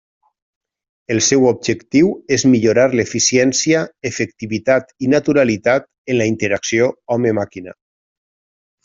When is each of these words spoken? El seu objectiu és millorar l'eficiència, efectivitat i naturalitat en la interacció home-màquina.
El 1.15 1.19
seu 1.25 1.43
objectiu 1.49 2.07
és 2.37 2.45
millorar 2.53 2.85
l'eficiència, 2.99 3.81
efectivitat 4.11 4.89
i 5.05 5.11
naturalitat 5.13 5.87
en 6.15 6.19
la 6.23 6.29
interacció 6.31 6.89
home-màquina. 7.19 7.77